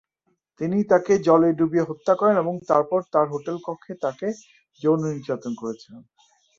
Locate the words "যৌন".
4.81-4.99